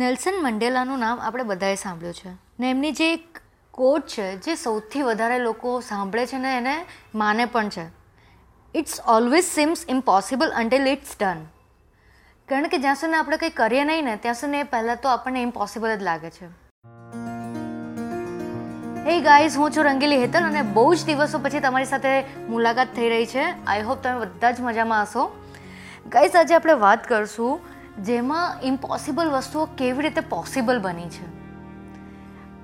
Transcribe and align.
Nelson 0.00 0.34
મંડેલાનું 0.42 0.98
નામ 0.98 1.20
આપણે 1.20 1.42
બધાએ 1.42 1.74
સાંભળ્યું 1.74 2.14
છે. 2.14 2.30
ને 2.60 2.70
એમની 2.70 2.92
જે 2.92 3.12
એક 3.12 3.38
કોટ 3.70 4.06
છે, 4.06 4.36
જે 4.36 4.54
સૌથી 4.54 5.02
વધારે 5.02 5.38
લોકો 5.38 5.80
સાંભળે 5.80 6.26
છે 6.26 6.38
ને 6.38 6.56
એને 6.56 6.84
માને 7.14 7.44
પણ 7.44 7.68
છે. 7.68 7.86
It's 8.74 9.00
always 9.06 9.44
seems 9.44 9.84
impossible 9.88 10.50
until 10.50 10.86
it's 10.86 11.16
done 11.20 11.44
કારણ 12.48 12.68
કે 12.68 12.78
જ્યાં 12.78 12.94
સુધી 12.94 13.12
આપણે 13.12 13.36
કંઈ 13.36 13.50
કરીએ 13.50 13.84
નહીં 13.84 14.04
ને, 14.04 14.16
ત્યાં 14.16 14.34
સુધી 14.34 14.62
પહેલાં 14.62 14.96
તો 14.96 15.08
આપણને 15.08 15.42
ઇમ્પોસિબલ 15.42 15.96
જ 15.96 16.02
લાગે 16.02 16.30
છે. 16.30 16.46
હે 19.10 19.20
ગાઈઝ 19.20 19.56
હું 19.56 19.70
છું 19.70 19.84
રંગીલી 19.84 20.16
હેતલ 20.16 20.44
અને 20.44 20.62
બહુ 20.62 20.94
જ 20.94 21.04
દિવસો 21.04 21.38
પછી 21.38 21.60
તમારી 21.60 21.84
સાથે 21.84 22.22
મુલાકાત 22.48 22.88
થઈ 22.96 23.08
રહી 23.08 23.26
છે. 23.26 23.44
આઈ 23.66 23.82
હોપ 23.82 24.02
તમે 24.02 24.20
બધા 24.20 24.50
જ 24.50 24.60
મજામાં 24.60 25.02
હશો. 25.02 25.44
ગાઈઝ 26.06 26.36
આજે 26.36 26.54
આપણે 26.54 26.72
વાત 26.72 27.08
કરશું 27.08 27.69
જેમાં 27.98 28.62
ઇમ્પોસિબલ 28.62 29.30
વસ્તુઓ 29.30 29.64
કેવી 29.64 30.02
રીતે 30.02 30.20
પોસિબલ 30.20 30.80
બની 30.80 31.08
છે. 31.08 31.26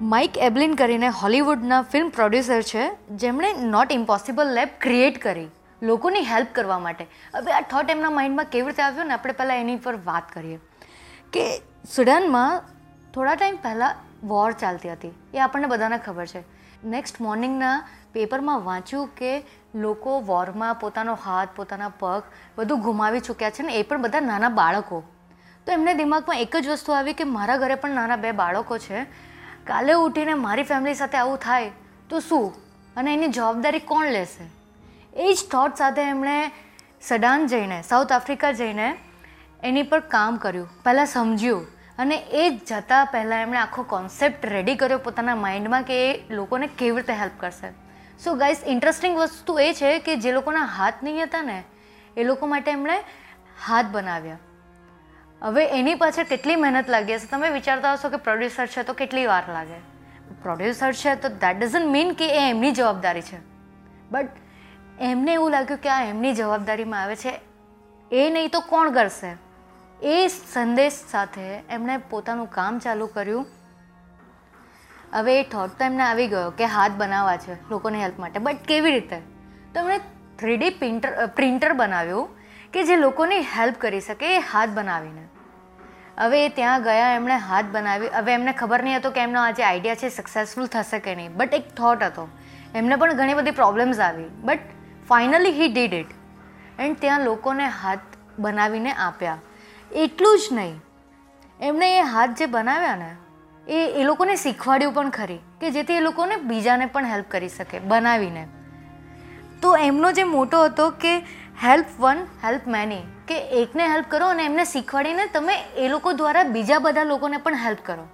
માઇક 0.00 0.38
એબ્લિન 0.38 0.74
કરીને 0.74 1.08
હોલિવૂડના 1.08 1.82
ફિલ્મ 1.82 2.08
પ્રોડ્યુસર 2.08 2.62
છે, 2.62 2.90
જેમણે 3.10 3.52
નોટ 3.52 3.92
ઇમ્પોસિબલ 3.92 4.46
લેબ 4.54 4.68
ક્રિએટ 4.80 5.18
કરી, 5.18 5.48
લોકોની 5.82 6.20
હેલ્પ 6.20 6.48
કરવા 6.52 6.78
માટે. 6.78 7.06
હવે 7.34 7.52
આ 7.52 7.60
થોટ 7.60 7.90
એમના 7.90 8.10
માઇન્ડમાં 8.10 8.44
કેવી 8.44 8.66
રીતે 8.66 8.82
આવ્યો 8.82 9.04
ને 9.04 9.12
આપણે 9.12 9.32
પહેલાં 9.32 9.56
એની 9.56 9.76
પર 9.76 9.96
વાત 9.96 10.32
કરીએ. 10.32 10.58
કે 11.32 11.58
સુડાનમાં 11.96 12.62
થોડા 13.14 13.34
ટાઈમ 13.34 13.56
પહેલાં 13.56 13.94
વોર 14.28 14.52
ચાલતી 14.52 14.92
હતી, 14.92 15.12
એ 15.34 15.38
આપણને 15.38 15.66
બધાને 15.66 15.98
ખબર 15.98 16.26
છે. 16.26 16.59
નેક્સ્ટ 16.84 17.20
મોર્નિંગના 17.20 17.88
પેપરમાં 18.12 18.60
વાંચ્યું 18.60 19.06
કે 19.06 19.44
લોકો 19.74 20.20
વોરમાં 20.20 20.74
પોતાનો 20.74 21.18
હાથ, 21.24 21.48
પોતાના 21.56 21.88
પગ 21.88 22.22
બધું 22.58 22.80
ગુમાવી 22.80 23.20
ચૂક્યા 23.20 23.50
છે 23.50 23.62
ને 23.62 23.74
એ 23.74 23.82
પણ 23.82 24.02
બધા 24.02 24.20
નાના 24.20 24.48
બાળકો. 24.48 25.02
તો 25.66 25.72
એમને 25.72 25.94
દિમાગમાં 25.94 26.38
એક 26.38 26.56
જ 26.56 26.68
વસ્તુ 26.68 26.92
આવી 26.92 27.12
કે 27.12 27.24
મારા 27.24 27.56
ઘરે 27.56 27.74
પણ 27.74 27.90
નાના 27.90 28.16
બે 28.16 28.32
બાળકો 28.32 28.78
છે. 28.78 29.04
કાલે 29.66 29.92
ઉઠીને 29.92 30.34
મારી 30.34 30.62
ફેમિલી 30.62 30.94
સાથે 30.94 31.18
આવું 31.18 31.36
થાય 31.36 31.70
તો 32.10 32.20
શું? 32.20 32.54
અને 32.96 33.14
એની 33.14 33.28
જવાબદારી 33.28 33.78
કોણ 33.78 34.06
લેશે? 34.06 34.50
એ 35.16 35.32
જ 35.32 35.50
થોટ 35.50 35.74
સાથે 35.74 36.02
એમણે 36.02 36.50
સડાન 37.02 37.46
જઈને 37.46 37.82
સાઉથ 37.82 38.12
આફ્રિકા 38.12 38.52
જઈને 38.52 38.96
એની 39.62 39.82
પર 39.82 40.00
કામ 40.00 40.36
કર્યું. 40.36 40.68
પહેલાં 40.84 41.06
સમજ્યું 41.06 41.66
અને 42.00 42.16
એ 42.16 42.50
જતાં 42.66 43.06
પહેલાં 43.06 43.42
એમણે 43.42 43.58
આખો 43.58 43.82
કોન્સેપ્ટ 43.82 44.46
રેડી 44.46 44.74
કર્યો 44.74 44.98
પોતાના 44.98 45.34
માઇન્ડમાં 45.34 45.82
કે 45.82 46.10
એ 46.10 46.34
લોકોને 46.34 46.66
કેવી 46.66 46.96
રીતે 46.96 47.12
હેલ્પ 47.12 47.32
કરશે. 47.38 47.70
સો 48.18 48.34
ગાઈઝ 48.34 48.56
ઇન્ટરેસ્ટિંગ 48.66 49.16
વસ્તુ 49.16 49.58
એ 49.58 49.72
છે 49.72 49.98
કે 49.98 50.16
જે 50.16 50.32
લોકોના 50.32 50.64
હાથ 50.64 50.94
નહીં 51.02 51.22
હતા 51.22 51.42
ને, 51.42 51.64
એ 52.16 52.24
લોકો 52.24 52.46
માટે 52.46 52.70
એમણે 52.70 52.98
હાથ 53.66 53.86
બનાવ્યા. 53.86 54.38
હવે 55.42 55.66
એની 55.66 55.94
પાછળ 55.94 56.22
કેટલી 56.22 56.56
મહેનત 56.56 56.90
લાગી 56.90 57.14
હશે? 57.14 57.26
તમે 57.26 57.50
વિચારતા 57.50 57.92
હશો 57.92 58.08
કે 58.08 58.16
પ્રોડ્યુસર 58.16 58.66
છે 58.66 58.82
તો 58.82 58.92
કેટલી 58.92 59.26
વાર 59.26 59.42
લાગે? 59.52 59.78
પ્રોડ્યુસર 60.42 60.92
છે 60.92 61.14
તો 61.14 61.28
દેટ 61.28 61.58
ડઝન્ટ 61.58 61.86
મીન 61.86 62.12
કે 62.12 62.28
એ 62.28 62.50
એમની 62.50 62.70
જવાબદારી 62.70 63.22
છે. 63.22 63.38
બટ 64.10 64.28
એમને 65.00 65.32
એવું 65.32 65.50
લાગ્યું 65.50 65.80
કે 65.80 65.88
આ 65.88 66.04
એમની 66.04 66.34
જવાબદારીમાં 66.34 67.02
આવે 67.02 67.16
છે. 67.16 67.40
એ 68.12 68.30
નહીં 68.30 68.50
તો 68.50 68.60
કોણ 68.60 68.90
કરશે? 68.90 69.49
એ 70.02 70.28
સંદેશ 70.28 70.92
સાથે 71.10 71.40
એમણે 71.70 71.96
પોતાનું 71.96 72.46
કામ 72.46 72.78
ચાલુ 72.78 73.06
કર્યું. 73.06 73.46
હવે 75.12 75.40
એ 75.40 75.42
થોટ 75.42 75.70
તો 75.78 75.84
એમને 75.84 76.02
આવી 76.02 76.26
ગયો 76.26 76.50
કે 76.50 76.64
હાથ 76.64 76.92
બનાવવા 76.92 77.36
છે 77.36 77.70
લોકોની 77.70 78.00
હેલ્પ 78.00 78.18
માટે. 78.18 78.38
બટ 78.38 78.56
કેવી 78.56 78.90
રીતે? 78.90 79.16
તો 79.74 79.80
એમણે 79.80 79.98
થ્રીડી 80.38 80.70
પ્રિન્ટર 80.70 81.26
પ્રિન્ટર 81.26 81.72
બનાવ્યું 81.72 82.28
કે 82.72 82.84
જે 82.84 82.96
લોકોની 82.96 83.38
હેલ્પ 83.38 83.74
કરી 83.74 84.00
શકે 84.00 84.36
એ 84.36 84.38
હાથ 84.38 84.68
બનાવીને. 84.68 85.28
હવે 86.18 86.46
એ 86.46 86.48
ત્યાં 86.48 86.82
ગયા, 86.82 87.14
એમણે 87.14 87.36
હાથ 87.36 87.64
બનાવી, 87.64 88.08
હવે 88.08 88.34
એમને 88.34 88.52
ખબર 88.52 88.82
નહીં 88.82 88.96
હતો 88.96 89.10
કે 89.10 89.20
એમનો 89.20 89.40
આ 89.40 89.50
જે 89.50 89.62
આઈડિયા 89.62 89.94
છે 89.94 90.08
સક્સેસફુલ 90.08 90.66
થશે 90.66 90.98
કે 90.98 91.14
નહીં. 91.14 91.36
બટ 91.36 91.54
એક 91.54 91.74
થોટ 91.74 92.02
હતો. 92.02 92.28
એમને 92.74 92.96
પણ 92.96 93.12
ઘણી 93.12 93.34
બધી 93.34 93.50
પ્રોબ્લેમ્સ 93.50 94.00
આવી. 94.00 94.24
But 94.24 94.58
finally 95.08 95.52
he 95.52 95.68
did 95.68 95.94
it 95.94 96.06
and 96.78 97.00
ત્યાં 97.00 97.20
લોકોને 97.20 97.66
હાથ 97.66 97.98
બનાવીને 98.38 98.92
આપ્યા. 98.92 99.38
એટલું 99.94 100.38
જ 100.38 100.42
નહીં. 100.52 100.80
એમણે 101.60 101.98
એ 101.98 102.02
હાથ 102.02 102.30
જે 102.38 102.46
બનાવ્યા 102.46 102.96
ને, 102.96 103.10
એ 103.68 103.78
એ 104.00 104.04
લોકોને 104.04 104.36
શીખવાડ્યું 104.36 104.94
પણ 104.94 105.10
ખરી 105.10 105.38
કે 105.60 105.70
જેથી 105.70 105.94
એ 105.94 106.00
લોકોને 106.00 106.36
બીજાને 106.36 106.86
પણ 106.86 107.04
હેલ્પ 107.04 107.30
કરી 107.30 107.48
શકે, 107.48 107.78
બનાવીને. 107.78 108.48
તો 109.62 109.76
એમનો 109.76 110.12
જે 110.12 110.22
મોટો 110.24 110.64
હતો 110.64 110.90
કે 110.90 111.18
હેલ્પ 111.64 111.86
વન 112.00 112.18
હેલ્પ 112.44 112.66
મેની 112.66 113.02
કે 113.28 113.38
એકને 113.38 113.88
હેલ્પ 113.88 114.06
કરો 114.08 114.26
અને 114.26 114.44
એમને 114.44 114.64
શીખવાડીને 114.64 115.26
તમે 115.26 115.54
એ 115.76 115.88
લોકો 115.88 116.12
દ્વારા 116.12 116.42
બીજા 116.42 116.78
બધા 116.78 117.02
લોકોને 117.02 117.36
પણ 117.36 117.54
હેલ્પ 117.54 117.78
કરો. 117.84 118.06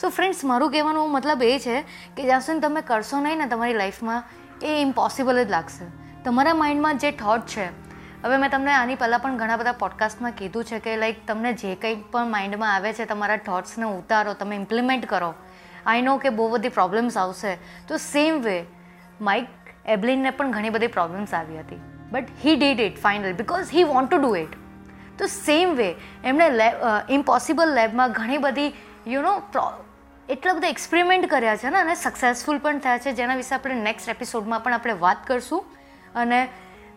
સો 0.00 0.08
ફ્રેન્ડ્સ 0.08 0.44
મારું 0.44 0.70
કહેવાનો 0.70 1.06
મતલબ 1.06 1.42
એ 1.42 1.58
છે 1.58 1.80
કે 2.16 2.22
જ્યાં 2.22 2.40
સુધી 2.40 2.60
તમે 2.60 2.80
કરશો 2.80 3.20
નહીં 3.20 3.38
ને 3.38 3.46
તમારી 3.46 3.74
લાઈફમાં 3.74 4.22
એ 4.62 4.80
ઇમ્પોસિબલ 4.82 5.44
જ 5.44 5.50
લાગશે. 5.50 5.84
તમારા 6.24 6.54
માઇન્ડમાં 6.54 6.98
જે 6.98 7.10
થોટ 7.10 7.46
છે 7.46 7.85
હવે 8.24 8.36
મેં 8.36 8.50
તમને 8.50 8.72
આની 8.72 8.94
પહેલાં 8.94 9.20
પણ 9.20 9.36
ઘણા 9.36 9.56
બધા 9.56 9.72
પોડકાસ્ટમાં 9.72 10.30
કીધું 10.30 10.64
છે 10.64 10.78
કે 10.78 10.96
લાઈક 10.96 11.26
તમને 11.26 11.52
જે 11.52 11.74
કંઈ 11.74 11.94
પણ 11.94 12.26
માઇન્ડમાં 12.26 12.74
આવે 12.74 12.92
છે, 12.92 13.04
તમારા 13.04 13.36
થોટ્સને 13.36 13.84
ઉતારો, 13.84 14.34
તમે 14.34 14.56
ઇમ્પ્લિમેન્ટ 14.56 15.06
કરો. 15.06 15.34
આઈ 15.86 16.02
નો 16.02 16.16
કે 16.16 16.28
બહુ 16.28 16.48
બધી 16.48 16.68
પ્રોબ્લેમ્સ 16.68 17.16
આવશે. 17.16 17.56
તો 17.88 17.96
સેમ 17.96 18.42
વે 18.42 18.64
માઇક 19.20 19.48
એબલિનને 19.86 20.30
પણ 20.30 20.50
ઘણી 20.50 20.70
બધી 20.70 20.86
પ્રોબ્લેમ્સ 20.86 21.34
આવી 21.34 21.58
હતી. 21.58 21.80
But 22.12 22.26
he 22.44 22.56
did 22.56 22.80
it 22.80 23.02
final 23.02 23.32
because 23.32 23.70
he 23.74 23.84
want 23.84 24.10
to 24.10 24.16
do 24.16 24.36
it 24.36 24.48
તો 25.18 25.26
સેમ 25.26 25.74
વે 25.74 25.94
એમણે 26.24 26.50
લેબ 26.50 26.74
ઇમ્પોસિબલ 27.10 27.74
લેબમાં 27.74 28.12
ઘણી 28.12 28.38
બધી 28.38 28.72
યુ 29.06 29.22
નો 29.22 29.42
એટલા 30.28 30.52
બધા 30.52 30.68
એક્સપેરિમેન્ટ 30.68 31.30
કર્યા 31.30 31.56
છે 31.56 31.70
ને, 31.70 31.78
અને 31.78 31.94
સક્સેસફુલ 31.94 32.58
પણ 32.58 32.78
થયા 32.78 32.98
છે. 32.98 33.12
જેના 33.12 33.34
વિશે 33.34 33.54
આપણે 33.54 33.74
નેક્સ્ટ 33.74 34.08
એપિસોડમાં 34.08 34.60
પણ 34.60 34.74
આપણે 34.74 34.92
વાત 34.92 35.16
કરશું. 35.26 35.64
અને 36.14 36.48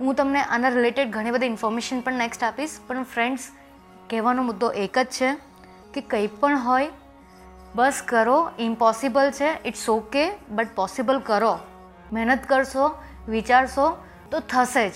હું 0.00 0.14
તમને 0.14 0.40
આના 0.42 0.68
રિલેટેડ 0.68 1.10
ઘણી 1.10 1.30
બધી 1.30 1.46
ઇન્ફોર્મેશન 1.46 2.00
પણ 2.00 2.12
નેક્સ્ટ 2.12 2.44
આપીશ, 2.44 2.70
પણ 2.86 3.02
ફ્રેન્ડ્સ 3.02 3.50
કહેવાનો 4.10 4.42
મુદ્દો 4.42 4.70
એક 4.70 4.98
જ 4.98 5.06
છે 5.06 5.34
કે 5.94 6.00
કંઈ 6.00 6.26
પણ 6.26 6.58
હોય, 6.58 6.90
બસ 7.74 8.02
કરો 8.08 8.50
ઇમ્પોસિબલ 8.58 9.30
છે 9.30 9.68
ઇટ્સ 9.68 9.88
ઓકે 9.88 10.32
બટ 10.48 10.68
પોસિબલ 10.76 11.18
કરો. 11.18 11.58
મહેનત 12.12 12.44
કરશો, 12.46 13.02
વિચારશો, 13.28 14.04
તો 14.30 14.40
થશે 14.40 14.88
જ. 14.88 14.92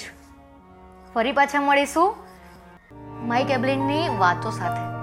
ફરી 1.15 1.33
પાછા 1.33 1.61
મળીશું. 1.61 2.15
માઇક 3.29 3.51
એબલિનની 3.51 4.09
વાતો 4.19 4.51
સાથે. 4.51 4.98